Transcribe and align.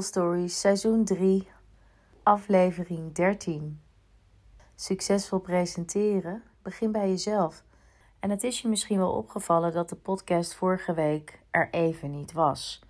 Stories, 0.00 0.60
seizoen 0.60 1.04
3, 1.04 1.48
aflevering 2.22 3.12
13. 3.12 3.80
Succesvol 4.74 5.38
presenteren, 5.38 6.42
begin 6.62 6.92
bij 6.92 7.08
jezelf. 7.08 7.64
En 8.20 8.30
het 8.30 8.44
is 8.44 8.60
je 8.60 8.68
misschien 8.68 8.98
wel 8.98 9.12
opgevallen 9.12 9.72
dat 9.72 9.88
de 9.88 9.96
podcast 9.96 10.54
vorige 10.54 10.94
week 10.94 11.40
er 11.50 11.68
even 11.70 12.10
niet 12.10 12.32
was. 12.32 12.82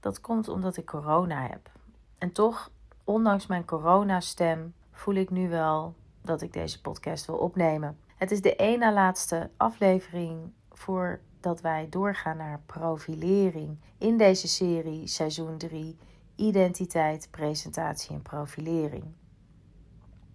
Dat 0.00 0.20
komt 0.20 0.48
omdat 0.48 0.76
ik 0.76 0.86
corona 0.86 1.46
heb. 1.46 1.70
En 2.18 2.32
toch, 2.32 2.70
ondanks 3.04 3.46
mijn 3.46 3.64
coronastem, 3.64 4.74
voel 4.92 5.14
ik 5.14 5.30
nu 5.30 5.48
wel 5.48 5.94
dat 6.22 6.42
ik 6.42 6.52
deze 6.52 6.80
podcast 6.80 7.26
wil 7.26 7.36
opnemen. 7.36 7.98
Het 8.16 8.30
is 8.30 8.42
de 8.42 8.56
één 8.56 8.78
na 8.78 8.92
laatste 8.92 9.50
aflevering 9.56 10.52
voordat 10.70 11.60
wij 11.60 11.86
doorgaan 11.90 12.36
naar 12.36 12.60
profilering 12.66 13.78
in 13.98 14.16
deze 14.16 14.48
serie, 14.48 15.06
seizoen 15.06 15.58
3 15.58 15.96
identiteit, 16.36 17.28
presentatie 17.30 18.14
en 18.14 18.22
profilering. 18.22 19.04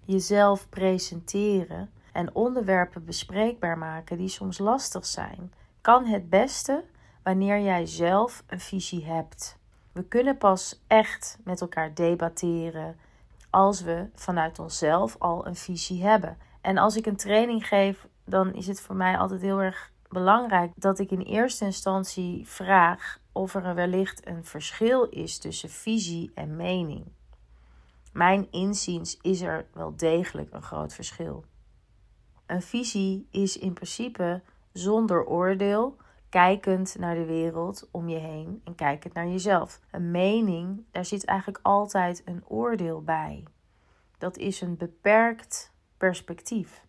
Jezelf 0.03 0.69
presenteren 0.69 1.91
en 2.11 2.35
onderwerpen 2.35 3.05
bespreekbaar 3.05 3.77
maken 3.77 4.17
die 4.17 4.27
soms 4.27 4.57
lastig 4.57 5.05
zijn, 5.05 5.53
kan 5.81 6.05
het 6.05 6.29
beste 6.29 6.83
wanneer 7.23 7.59
jij 7.59 7.85
zelf 7.85 8.44
een 8.47 8.59
visie 8.59 9.05
hebt. 9.05 9.57
We 9.91 10.03
kunnen 10.03 10.38
pas 10.38 10.83
echt 10.88 11.38
met 11.44 11.61
elkaar 11.61 11.94
debatteren 11.94 12.97
als 13.50 13.81
we 13.81 14.09
vanuit 14.13 14.59
onszelf 14.59 15.16
al 15.19 15.47
een 15.47 15.55
visie 15.55 16.03
hebben. 16.03 16.38
En 16.61 16.77
als 16.77 16.95
ik 16.95 17.05
een 17.05 17.16
training 17.16 17.67
geef, 17.67 18.07
dan 18.25 18.53
is 18.53 18.67
het 18.67 18.81
voor 18.81 18.95
mij 18.95 19.17
altijd 19.17 19.41
heel 19.41 19.61
erg 19.61 19.91
belangrijk 20.09 20.72
dat 20.75 21.00
ik 21.00 21.11
in 21.11 21.22
eerste 21.22 21.66
instantie 21.66 22.47
vraag 22.47 23.19
of 23.31 23.55
er 23.55 23.75
wellicht 23.75 24.27
een 24.27 24.45
verschil 24.45 25.03
is 25.03 25.38
tussen 25.38 25.69
visie 25.69 26.31
en 26.33 26.55
mening. 26.55 27.05
Mijn 28.13 28.47
inziens 28.52 29.17
is 29.22 29.41
er 29.41 29.66
wel 29.73 29.95
degelijk 29.95 30.53
een 30.53 30.61
groot 30.61 30.94
verschil. 30.94 31.45
Een 32.45 32.61
visie 32.61 33.28
is 33.31 33.58
in 33.58 33.73
principe 33.73 34.41
zonder 34.73 35.25
oordeel, 35.25 35.97
kijkend 36.30 36.95
naar 37.00 37.16
de 37.16 37.25
wereld 37.25 37.88
om 37.91 38.09
je 38.09 38.17
heen 38.17 38.61
en 38.63 38.75
kijkend 38.75 39.13
naar 39.13 39.28
jezelf. 39.28 39.80
Een 39.91 40.11
mening, 40.11 40.85
daar 40.91 41.05
zit 41.05 41.25
eigenlijk 41.25 41.59
altijd 41.61 42.22
een 42.25 42.44
oordeel 42.47 43.02
bij. 43.02 43.44
Dat 44.17 44.38
is 44.38 44.61
een 44.61 44.78
beperkt 44.78 45.73
perspectief. 45.97 46.85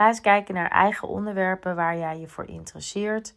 Ga 0.00 0.06
eens 0.06 0.20
kijken 0.20 0.54
naar 0.54 0.70
eigen 0.70 1.08
onderwerpen 1.08 1.76
waar 1.76 1.98
jij 1.98 2.18
je 2.18 2.28
voor 2.28 2.46
interesseert. 2.46 3.34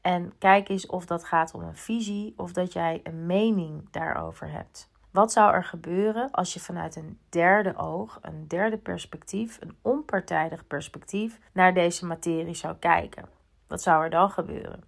En 0.00 0.32
kijk 0.38 0.68
eens 0.68 0.86
of 0.86 1.06
dat 1.06 1.24
gaat 1.24 1.54
om 1.54 1.62
een 1.62 1.76
visie 1.76 2.34
of 2.36 2.52
dat 2.52 2.72
jij 2.72 3.00
een 3.02 3.26
mening 3.26 3.90
daarover 3.90 4.50
hebt. 4.50 4.90
Wat 5.10 5.32
zou 5.32 5.54
er 5.54 5.64
gebeuren 5.64 6.30
als 6.30 6.54
je 6.54 6.60
vanuit 6.60 6.96
een 6.96 7.18
derde 7.28 7.76
oog, 7.76 8.18
een 8.22 8.48
derde 8.48 8.78
perspectief, 8.78 9.60
een 9.60 9.76
onpartijdig 9.82 10.66
perspectief 10.66 11.38
naar 11.52 11.74
deze 11.74 12.06
materie 12.06 12.54
zou 12.54 12.76
kijken? 12.76 13.28
Wat 13.66 13.82
zou 13.82 14.04
er 14.04 14.10
dan 14.10 14.30
gebeuren? 14.30 14.84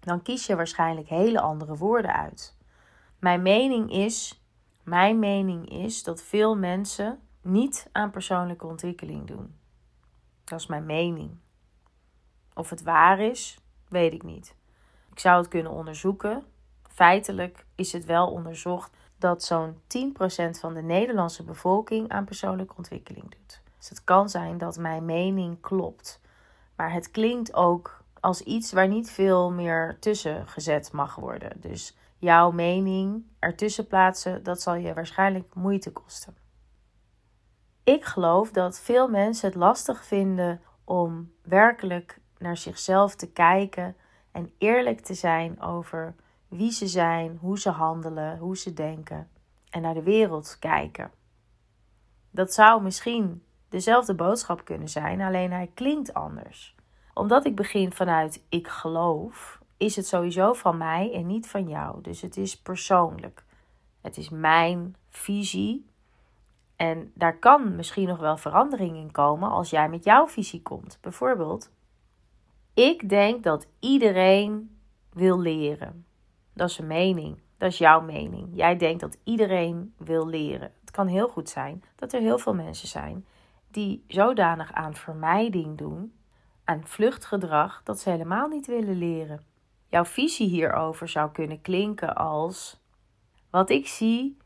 Dan 0.00 0.22
kies 0.22 0.46
je 0.46 0.56
waarschijnlijk 0.56 1.08
hele 1.08 1.40
andere 1.40 1.76
woorden 1.76 2.14
uit. 2.14 2.56
Mijn 3.18 3.42
mening 3.42 3.90
is, 3.90 4.42
mijn 4.82 5.18
mening 5.18 5.70
is 5.70 6.02
dat 6.02 6.22
veel 6.22 6.56
mensen 6.56 7.20
niet 7.40 7.88
aan 7.92 8.10
persoonlijke 8.10 8.66
ontwikkeling 8.66 9.26
doen. 9.26 9.60
Dat 10.44 10.60
is 10.60 10.66
mijn 10.66 10.86
mening. 10.86 11.30
Of 12.54 12.70
het 12.70 12.82
waar 12.82 13.20
is, 13.20 13.58
weet 13.88 14.12
ik 14.12 14.22
niet. 14.22 14.54
Ik 15.10 15.18
zou 15.18 15.38
het 15.38 15.48
kunnen 15.48 15.72
onderzoeken. 15.72 16.44
Feitelijk 16.88 17.64
is 17.74 17.92
het 17.92 18.04
wel 18.04 18.30
onderzocht 18.30 18.90
dat 19.18 19.44
zo'n 19.44 19.74
10% 19.74 19.76
van 20.60 20.74
de 20.74 20.82
Nederlandse 20.82 21.42
bevolking 21.42 22.08
aan 22.08 22.24
persoonlijke 22.24 22.76
ontwikkeling 22.76 23.30
doet. 23.30 23.60
Dus 23.78 23.88
het 23.88 24.04
kan 24.04 24.28
zijn 24.28 24.58
dat 24.58 24.78
mijn 24.78 25.04
mening 25.04 25.60
klopt. 25.60 26.20
Maar 26.76 26.92
het 26.92 27.10
klinkt 27.10 27.54
ook 27.54 28.02
als 28.20 28.40
iets 28.40 28.72
waar 28.72 28.88
niet 28.88 29.10
veel 29.10 29.50
meer 29.50 29.96
tussen 30.00 30.48
gezet 30.48 30.92
mag 30.92 31.14
worden. 31.14 31.60
Dus 31.60 31.96
jouw 32.18 32.50
mening 32.50 33.24
ertussen 33.38 33.86
plaatsen, 33.86 34.42
dat 34.42 34.62
zal 34.62 34.74
je 34.74 34.94
waarschijnlijk 34.94 35.54
moeite 35.54 35.92
kosten. 35.92 36.36
Ik 37.84 38.04
geloof 38.04 38.50
dat 38.50 38.80
veel 38.80 39.08
mensen 39.08 39.48
het 39.48 39.58
lastig 39.58 40.04
vinden 40.04 40.60
om 40.84 41.32
werkelijk 41.42 42.20
naar 42.38 42.56
zichzelf 42.56 43.14
te 43.14 43.32
kijken 43.32 43.96
en 44.32 44.52
eerlijk 44.58 45.00
te 45.00 45.14
zijn 45.14 45.60
over 45.60 46.14
wie 46.48 46.70
ze 46.70 46.86
zijn, 46.86 47.38
hoe 47.40 47.58
ze 47.58 47.70
handelen, 47.70 48.38
hoe 48.38 48.56
ze 48.56 48.72
denken 48.72 49.28
en 49.70 49.82
naar 49.82 49.94
de 49.94 50.02
wereld 50.02 50.56
kijken. 50.58 51.10
Dat 52.30 52.52
zou 52.52 52.82
misschien 52.82 53.42
dezelfde 53.68 54.14
boodschap 54.14 54.64
kunnen 54.64 54.88
zijn, 54.88 55.20
alleen 55.20 55.52
hij 55.52 55.70
klinkt 55.74 56.14
anders. 56.14 56.74
Omdat 57.14 57.46
ik 57.46 57.56
begin 57.56 57.92
vanuit 57.92 58.44
ik 58.48 58.68
geloof, 58.68 59.60
is 59.76 59.96
het 59.96 60.06
sowieso 60.06 60.52
van 60.52 60.76
mij 60.76 61.12
en 61.12 61.26
niet 61.26 61.46
van 61.46 61.68
jou. 61.68 62.02
Dus 62.02 62.20
het 62.20 62.36
is 62.36 62.60
persoonlijk. 62.60 63.44
Het 64.00 64.16
is 64.16 64.28
mijn 64.28 64.96
visie 65.08 65.86
en 66.82 67.12
daar 67.14 67.38
kan 67.38 67.76
misschien 67.76 68.08
nog 68.08 68.18
wel 68.18 68.36
verandering 68.36 68.96
in 68.96 69.10
komen 69.10 69.50
als 69.50 69.70
jij 69.70 69.88
met 69.88 70.04
jouw 70.04 70.28
visie 70.28 70.62
komt. 70.62 70.98
Bijvoorbeeld, 71.00 71.70
ik 72.74 73.08
denk 73.08 73.42
dat 73.42 73.66
iedereen 73.78 74.78
wil 75.12 75.40
leren. 75.40 76.06
Dat 76.54 76.68
is 76.68 76.78
een 76.78 76.86
mening. 76.86 77.40
Dat 77.56 77.70
is 77.70 77.78
jouw 77.78 78.00
mening. 78.00 78.48
Jij 78.52 78.76
denkt 78.76 79.00
dat 79.00 79.18
iedereen 79.24 79.94
wil 79.98 80.26
leren. 80.26 80.72
Het 80.80 80.90
kan 80.90 81.06
heel 81.06 81.28
goed 81.28 81.48
zijn 81.48 81.84
dat 81.96 82.12
er 82.12 82.20
heel 82.20 82.38
veel 82.38 82.54
mensen 82.54 82.88
zijn 82.88 83.26
die 83.70 84.04
zodanig 84.08 84.72
aan 84.72 84.94
vermijding 84.94 85.78
doen, 85.78 86.12
aan 86.64 86.86
vluchtgedrag, 86.86 87.82
dat 87.82 88.00
ze 88.00 88.10
helemaal 88.10 88.48
niet 88.48 88.66
willen 88.66 88.96
leren. 88.96 89.44
Jouw 89.88 90.04
visie 90.04 90.48
hierover 90.48 91.08
zou 91.08 91.30
kunnen 91.30 91.60
klinken 91.60 92.14
als: 92.14 92.80
Wat 93.50 93.70
ik 93.70 93.86
zie 93.86 94.36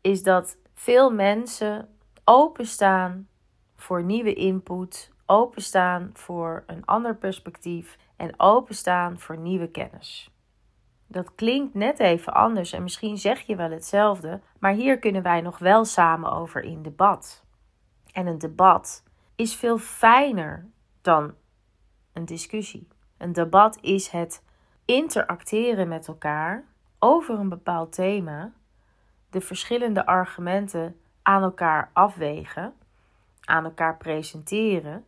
is 0.00 0.22
dat 0.22 0.56
veel 0.74 1.12
mensen 1.12 1.88
openstaan 2.24 3.28
voor 3.76 4.04
nieuwe 4.04 4.34
input, 4.34 5.10
openstaan 5.26 6.10
voor 6.12 6.64
een 6.66 6.84
ander 6.84 7.16
perspectief 7.16 7.98
en 8.16 8.40
openstaan 8.40 9.18
voor 9.18 9.38
nieuwe 9.38 9.70
kennis. 9.70 10.30
Dat 11.06 11.34
klinkt 11.34 11.74
net 11.74 11.98
even 11.98 12.34
anders 12.34 12.72
en 12.72 12.82
misschien 12.82 13.18
zeg 13.18 13.40
je 13.40 13.56
wel 13.56 13.70
hetzelfde, 13.70 14.40
maar 14.58 14.72
hier 14.72 14.98
kunnen 14.98 15.22
wij 15.22 15.40
nog 15.40 15.58
wel 15.58 15.84
samen 15.84 16.32
over 16.32 16.62
in 16.62 16.82
debat. 16.82 17.44
En 18.12 18.26
een 18.26 18.38
debat 18.38 19.02
is 19.36 19.54
veel 19.54 19.78
fijner 19.78 20.66
dan 21.00 21.34
een 22.12 22.24
discussie. 22.24 22.88
Een 23.18 23.32
debat 23.32 23.78
is 23.80 24.08
het 24.08 24.42
interacteren 24.84 25.88
met 25.88 26.08
elkaar 26.08 26.64
over 26.98 27.38
een 27.38 27.48
bepaald 27.48 27.92
thema 27.92 28.52
de 29.32 29.40
verschillende 29.40 30.06
argumenten 30.06 30.96
aan 31.22 31.42
elkaar 31.42 31.90
afwegen, 31.92 32.72
aan 33.44 33.64
elkaar 33.64 33.96
presenteren, 33.96 35.04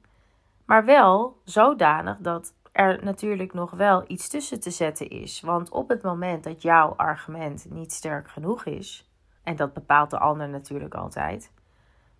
maar 0.64 0.84
wel 0.84 1.40
zodanig 1.44 2.16
dat 2.18 2.54
er 2.72 3.04
natuurlijk 3.04 3.54
nog 3.54 3.70
wel 3.70 4.04
iets 4.06 4.28
tussen 4.28 4.60
te 4.60 4.70
zetten 4.70 5.10
is. 5.10 5.40
Want 5.40 5.70
op 5.70 5.88
het 5.88 6.02
moment 6.02 6.44
dat 6.44 6.62
jouw 6.62 6.94
argument 6.96 7.66
niet 7.70 7.92
sterk 7.92 8.28
genoeg 8.28 8.64
is, 8.64 9.10
en 9.42 9.56
dat 9.56 9.72
bepaalt 9.72 10.10
de 10.10 10.18
ander 10.18 10.48
natuurlijk 10.48 10.94
altijd, 10.94 11.52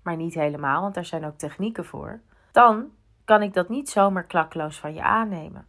maar 0.02 0.16
niet 0.16 0.34
helemaal, 0.34 0.80
want 0.80 0.94
daar 0.94 1.04
zijn 1.04 1.26
ook 1.26 1.38
technieken 1.38 1.84
voor, 1.84 2.20
dan 2.52 2.90
kan 3.24 3.42
ik 3.42 3.54
dat 3.54 3.68
niet 3.68 3.90
zomaar 3.90 4.24
klakloos 4.24 4.78
van 4.80 4.94
je 4.94 5.02
aannemen. 5.02 5.66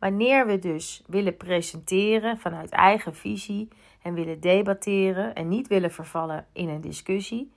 Wanneer 0.00 0.46
we 0.46 0.58
dus 0.58 1.02
willen 1.06 1.36
presenteren 1.36 2.38
vanuit 2.38 2.70
eigen 2.70 3.14
visie 3.14 3.68
en 4.02 4.14
willen 4.14 4.40
debatteren 4.40 5.34
en 5.34 5.48
niet 5.48 5.68
willen 5.68 5.90
vervallen 5.90 6.46
in 6.52 6.68
een 6.68 6.80
discussie, 6.80 7.52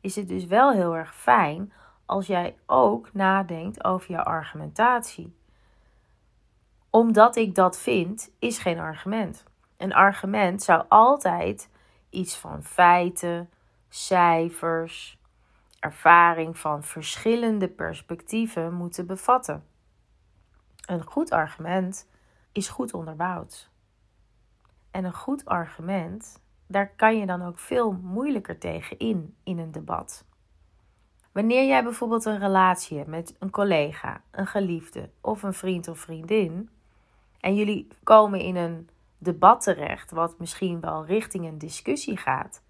is 0.00 0.16
het 0.16 0.28
dus 0.28 0.44
wel 0.44 0.72
heel 0.72 0.96
erg 0.96 1.14
fijn 1.14 1.72
als 2.06 2.26
jij 2.26 2.56
ook 2.66 3.12
nadenkt 3.12 3.84
over 3.84 4.10
je 4.10 4.24
argumentatie. 4.24 5.36
Omdat 6.90 7.36
ik 7.36 7.54
dat 7.54 7.78
vind, 7.78 8.30
is 8.38 8.58
geen 8.58 8.78
argument. 8.78 9.44
Een 9.76 9.94
argument 9.94 10.62
zou 10.62 10.84
altijd 10.88 11.70
iets 12.10 12.36
van 12.36 12.62
feiten, 12.62 13.50
cijfers, 13.88 15.18
ervaring 15.80 16.58
van 16.58 16.82
verschillende 16.82 17.68
perspectieven 17.68 18.74
moeten 18.74 19.06
bevatten. 19.06 19.64
Een 20.86 21.04
goed 21.04 21.30
argument 21.30 22.08
is 22.52 22.68
goed 22.68 22.94
onderbouwd. 22.94 23.70
En 24.90 25.04
een 25.04 25.14
goed 25.14 25.44
argument, 25.44 26.40
daar 26.66 26.88
kan 26.96 27.18
je 27.18 27.26
dan 27.26 27.42
ook 27.42 27.58
veel 27.58 27.92
moeilijker 27.92 28.58
tegen 28.58 28.98
in 28.98 29.36
in 29.42 29.58
een 29.58 29.72
debat. 29.72 30.24
Wanneer 31.32 31.66
jij 31.66 31.82
bijvoorbeeld 31.82 32.24
een 32.24 32.38
relatie 32.38 32.96
hebt 32.96 33.10
met 33.10 33.34
een 33.38 33.50
collega, 33.50 34.20
een 34.30 34.46
geliefde 34.46 35.10
of 35.20 35.42
een 35.42 35.54
vriend 35.54 35.88
of 35.88 35.98
vriendin 35.98 36.70
en 37.40 37.54
jullie 37.54 37.88
komen 38.02 38.40
in 38.40 38.56
een 38.56 38.88
debat 39.18 39.62
terecht, 39.62 40.10
wat 40.10 40.38
misschien 40.38 40.80
wel 40.80 41.06
richting 41.06 41.46
een 41.46 41.58
discussie 41.58 42.16
gaat, 42.16 42.62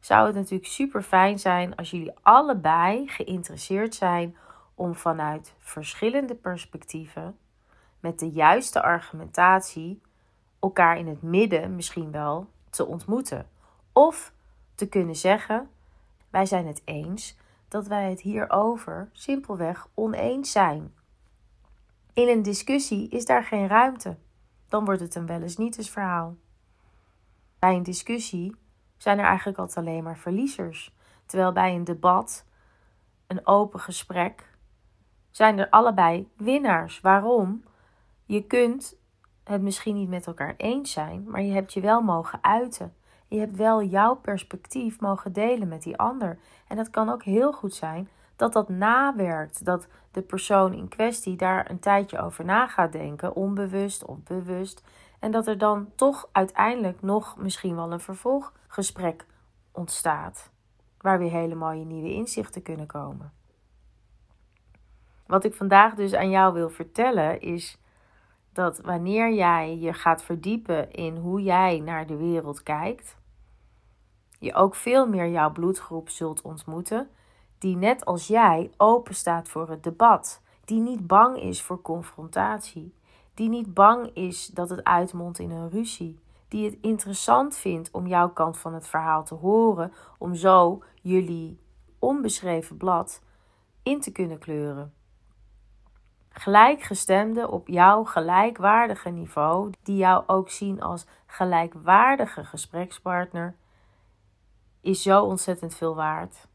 zou 0.00 0.26
het 0.26 0.34
natuurlijk 0.34 0.70
super 0.70 1.02
fijn 1.02 1.38
zijn 1.38 1.76
als 1.76 1.90
jullie 1.90 2.12
allebei 2.22 3.08
geïnteresseerd 3.08 3.94
zijn 3.94 4.36
om 4.74 4.94
vanuit 4.94 5.54
verschillende 5.58 6.34
perspectieven, 6.34 7.38
met 8.00 8.18
de 8.18 8.30
juiste 8.30 8.82
argumentatie, 8.82 10.00
elkaar 10.60 10.98
in 10.98 11.06
het 11.06 11.22
midden 11.22 11.76
misschien 11.76 12.10
wel 12.10 12.48
te 12.70 12.86
ontmoeten. 12.86 13.48
Of 13.92 14.32
te 14.74 14.88
kunnen 14.88 15.16
zeggen: 15.16 15.70
wij 16.30 16.46
zijn 16.46 16.66
het 16.66 16.82
eens 16.84 17.36
dat 17.68 17.86
wij 17.86 18.10
het 18.10 18.20
hierover 18.20 19.08
simpelweg 19.12 19.88
oneens 19.94 20.52
zijn. 20.52 20.94
In 22.12 22.28
een 22.28 22.42
discussie 22.42 23.08
is 23.08 23.24
daar 23.24 23.44
geen 23.44 23.66
ruimte. 23.66 24.16
Dan 24.68 24.84
wordt 24.84 25.00
het 25.00 25.14
een 25.14 25.26
wel 25.26 25.42
eens 25.42 25.56
niet 25.56 25.78
eens 25.78 25.90
verhaal. 25.90 26.36
Bij 27.58 27.74
een 27.74 27.82
discussie 27.82 28.56
zijn 28.96 29.18
er 29.18 29.24
eigenlijk 29.24 29.58
altijd 29.58 29.86
alleen 29.86 30.02
maar 30.02 30.18
verliezers. 30.18 30.94
Terwijl 31.26 31.52
bij 31.52 31.74
een 31.74 31.84
debat, 31.84 32.46
een 33.26 33.46
open 33.46 33.80
gesprek, 33.80 34.53
zijn 35.36 35.58
er 35.58 35.70
allebei 35.70 36.28
winnaars. 36.36 37.00
Waarom? 37.00 37.64
Je 38.24 38.46
kunt 38.46 38.96
het 39.44 39.62
misschien 39.62 39.94
niet 39.94 40.08
met 40.08 40.26
elkaar 40.26 40.54
eens 40.56 40.92
zijn, 40.92 41.24
maar 41.30 41.42
je 41.42 41.52
hebt 41.52 41.72
je 41.72 41.80
wel 41.80 42.02
mogen 42.02 42.38
uiten. 42.42 42.94
Je 43.28 43.38
hebt 43.38 43.56
wel 43.56 43.82
jouw 43.82 44.14
perspectief 44.14 45.00
mogen 45.00 45.32
delen 45.32 45.68
met 45.68 45.82
die 45.82 45.96
ander. 45.96 46.38
En 46.68 46.76
dat 46.76 46.90
kan 46.90 47.08
ook 47.08 47.22
heel 47.22 47.52
goed 47.52 47.74
zijn 47.74 48.08
dat 48.36 48.52
dat 48.52 48.68
nawerkt. 48.68 49.64
Dat 49.64 49.86
de 50.10 50.22
persoon 50.22 50.72
in 50.72 50.88
kwestie 50.88 51.36
daar 51.36 51.70
een 51.70 51.80
tijdje 51.80 52.18
over 52.18 52.44
na 52.44 52.66
gaat 52.66 52.92
denken, 52.92 53.34
onbewust 53.34 54.04
of 54.04 54.22
bewust. 54.22 54.82
En 55.18 55.30
dat 55.30 55.46
er 55.46 55.58
dan 55.58 55.88
toch 55.94 56.28
uiteindelijk 56.32 57.02
nog 57.02 57.36
misschien 57.36 57.76
wel 57.76 57.92
een 57.92 58.00
vervolggesprek 58.00 59.26
ontstaat. 59.72 60.50
Waar 60.98 61.18
weer 61.18 61.30
hele 61.30 61.54
mooie 61.54 61.84
nieuwe 61.84 62.12
inzichten 62.12 62.62
kunnen 62.62 62.86
komen. 62.86 63.32
Wat 65.34 65.44
ik 65.44 65.54
vandaag 65.54 65.94
dus 65.94 66.14
aan 66.14 66.30
jou 66.30 66.52
wil 66.52 66.70
vertellen 66.70 67.40
is 67.40 67.78
dat 68.52 68.78
wanneer 68.78 69.32
jij 69.32 69.78
je 69.78 69.92
gaat 69.92 70.22
verdiepen 70.22 70.92
in 70.92 71.16
hoe 71.16 71.42
jij 71.42 71.80
naar 71.80 72.06
de 72.06 72.16
wereld 72.16 72.62
kijkt, 72.62 73.16
je 74.38 74.54
ook 74.54 74.74
veel 74.74 75.08
meer 75.08 75.28
jouw 75.28 75.52
bloedgroep 75.52 76.08
zult 76.08 76.42
ontmoeten, 76.42 77.08
die 77.58 77.76
net 77.76 78.04
als 78.04 78.26
jij 78.26 78.70
open 78.76 79.14
staat 79.14 79.48
voor 79.48 79.68
het 79.68 79.82
debat, 79.82 80.42
die 80.64 80.80
niet 80.80 81.06
bang 81.06 81.40
is 81.40 81.62
voor 81.62 81.82
confrontatie, 81.82 82.94
die 83.34 83.48
niet 83.48 83.74
bang 83.74 84.10
is 84.16 84.46
dat 84.46 84.70
het 84.70 84.84
uitmondt 84.84 85.38
in 85.38 85.50
een 85.50 85.70
ruzie, 85.70 86.18
die 86.48 86.64
het 86.64 86.78
interessant 86.80 87.56
vindt 87.56 87.90
om 87.90 88.06
jouw 88.06 88.28
kant 88.28 88.58
van 88.58 88.74
het 88.74 88.86
verhaal 88.86 89.24
te 89.24 89.34
horen, 89.34 89.92
om 90.18 90.34
zo 90.34 90.82
jullie 91.02 91.58
onbeschreven 91.98 92.76
blad 92.76 93.22
in 93.82 94.00
te 94.00 94.12
kunnen 94.12 94.38
kleuren 94.38 94.92
gelijkgestemden 96.34 97.50
op 97.50 97.68
jouw 97.68 98.04
gelijkwaardige 98.04 99.10
niveau, 99.10 99.72
die 99.82 99.96
jou 99.96 100.24
ook 100.26 100.50
zien 100.50 100.82
als 100.82 101.06
gelijkwaardige 101.26 102.44
gesprekspartner, 102.44 103.56
is 104.80 105.02
zo 105.02 105.24
ontzettend 105.24 105.74
veel 105.74 105.94
waard. 105.94 106.48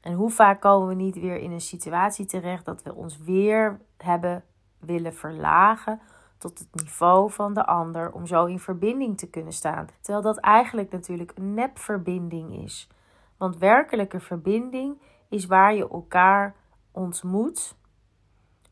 En 0.00 0.12
hoe 0.12 0.30
vaak 0.30 0.60
komen 0.60 0.88
we 0.88 0.94
niet 0.94 1.20
weer 1.20 1.36
in 1.36 1.50
een 1.50 1.60
situatie 1.60 2.26
terecht 2.26 2.64
dat 2.64 2.82
we 2.82 2.94
ons 2.94 3.18
weer 3.18 3.80
hebben 3.96 4.44
willen 4.78 5.14
verlagen 5.14 6.00
tot 6.38 6.58
het 6.58 6.68
niveau 6.72 7.30
van 7.30 7.54
de 7.54 7.66
ander 7.66 8.12
om 8.12 8.26
zo 8.26 8.44
in 8.44 8.58
verbinding 8.58 9.18
te 9.18 9.30
kunnen 9.30 9.52
staan. 9.52 9.88
Terwijl 10.00 10.24
dat 10.24 10.38
eigenlijk 10.38 10.90
natuurlijk 10.90 11.32
een 11.34 11.54
nepverbinding 11.54 12.62
is. 12.62 12.88
Want 13.36 13.58
werkelijke 13.58 14.20
verbinding 14.20 15.00
is 15.28 15.46
waar 15.46 15.74
je 15.74 15.88
elkaar 15.88 16.54
ontmoet 16.90 17.78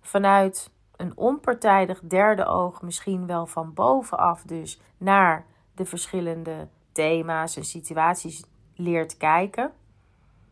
vanuit 0.00 0.70
een 0.96 1.16
onpartijdig 1.16 2.00
derde 2.00 2.44
oog, 2.44 2.82
misschien 2.82 3.26
wel 3.26 3.46
van 3.46 3.74
bovenaf 3.74 4.42
dus, 4.42 4.80
naar 4.96 5.46
de 5.74 5.84
verschillende 5.84 6.68
thema's 6.92 7.56
en 7.56 7.64
situaties 7.64 8.44
leert 8.74 9.16
kijken. 9.16 9.72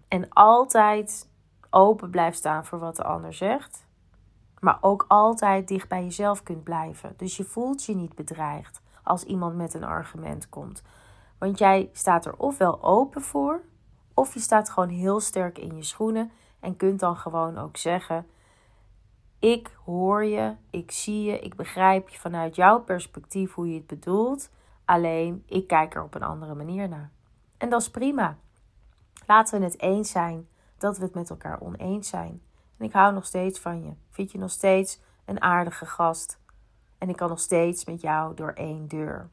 En 0.09 0.29
altijd 0.29 1.29
open 1.71 2.11
blijft 2.11 2.39
staan 2.39 2.65
voor 2.65 2.79
wat 2.79 2.97
de 2.97 3.05
ander 3.05 3.35
zegt. 3.35 3.87
Maar 4.61 4.79
ook 4.81 5.05
altijd 5.09 5.69
dicht 5.69 5.89
bij 5.89 6.03
jezelf 6.03 6.43
kunt 6.43 6.65
blijven. 6.65 7.15
Dus 7.17 7.37
je 7.37 7.45
voelt 7.45 7.85
je 7.85 7.95
niet 7.95 8.15
bedreigd 8.15 8.83
als 9.03 9.25
iemand 9.25 9.57
met 9.57 9.75
een 9.75 9.85
argument 9.85 10.49
komt. 10.49 10.83
Want 11.39 11.59
jij 11.59 11.91
staat 11.93 12.27
er 12.27 12.37
ofwel 12.37 12.83
open 12.83 13.23
voor, 13.23 13.61
of 14.15 14.35
je 14.35 14.41
staat 14.41 14.71
gewoon 14.71 14.89
heel 14.89 15.21
sterk 15.21 15.59
in 15.59 15.77
je 15.77 15.83
schoenen 15.83 16.31
en 16.61 16.77
kunt 16.77 17.01
dan 17.01 17.17
gewoon 17.17 17.59
ook 17.59 17.77
zeggen: 17.77 18.27
ik 19.39 19.77
hoor 19.85 20.25
je, 20.25 20.55
ik 20.71 20.91
zie 20.91 21.23
je, 21.23 21.39
ik 21.39 21.55
begrijp 21.55 22.09
je 22.09 22.19
vanuit 22.19 22.57
jouw 22.57 22.81
perspectief 22.81 23.55
hoe 23.55 23.69
je 23.69 23.75
het 23.75 23.87
bedoelt. 23.87 24.51
Alleen 24.85 25.43
ik 25.47 25.67
kijk 25.67 25.95
er 25.95 26.03
op 26.03 26.15
een 26.15 26.23
andere 26.23 26.55
manier 26.55 26.89
naar. 26.89 27.11
En 27.59 27.69
dat 27.69 27.81
is 27.81 27.91
prima. 27.91 28.37
Laten 29.27 29.59
we 29.59 29.65
het 29.65 29.81
eens 29.81 30.11
zijn 30.11 30.49
dat 30.79 30.99
we 30.99 31.05
het 31.05 31.15
met 31.15 31.31
elkaar 31.31 31.61
oneens 31.61 32.09
zijn. 32.09 32.43
En 32.79 32.85
ik 32.85 32.93
hou 32.93 33.15
nog 33.15 33.27
steeds 33.27 33.59
van 33.59 33.83
je. 33.83 33.93
Vind 34.11 34.33
je 34.33 34.39
nog 34.39 34.51
steeds 34.51 35.01
een 35.25 35.43
aardige 35.43 35.87
gast. 35.87 36.39
En 36.99 37.09
ik 37.09 37.17
kan 37.17 37.29
nog 37.29 37.41
steeds 37.41 37.85
met 37.85 38.01
jou 38.01 38.35
door 38.35 38.53
één 38.53 38.89
deur. 38.89 39.29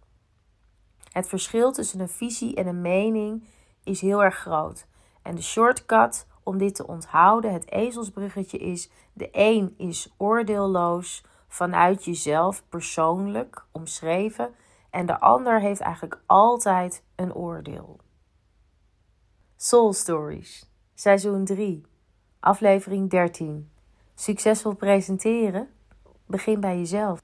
Het 1.12 1.28
verschil 1.28 1.72
tussen 1.72 2.00
een 2.00 2.10
visie 2.10 2.56
en 2.56 2.68
een 2.68 2.82
mening 2.82 3.44
is 3.84 4.02
heel 4.02 4.24
erg 4.24 4.36
groot. 4.36 4.88
En 5.22 5.36
de 5.36 5.42
shortcut 5.42 6.28
om 6.44 6.57
dit 6.57 6.75
te 6.75 6.88
onthouden. 6.88 7.54
Het 7.54 7.72
ezelsbruggetje 7.72 8.57
is: 8.57 8.90
de 9.13 9.30
een 9.31 9.74
is 9.78 10.13
oordeelloos 10.18 11.26
vanuit 11.47 12.06
jezelf 12.06 12.64
persoonlijk 12.69 13.66
omschreven, 13.71 14.54
en 14.90 15.06
de 15.06 15.19
ander 15.19 15.62
heeft 15.62 15.81
eigenlijk 15.81 16.21
altijd 16.26 17.04
een 17.16 17.33
oordeel. 17.33 18.00
Soul 19.56 19.94
Stories, 19.94 20.71
seizoen 20.94 21.45
3, 21.45 21.85
aflevering 22.40 23.09
13. 23.09 23.71
Succesvol 24.16 24.73
presenteren? 24.73 25.69
Begin 26.28 26.59
bij 26.59 26.78
jezelf. 26.78 27.21